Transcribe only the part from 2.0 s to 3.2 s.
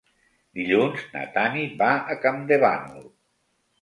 a Campdevànol.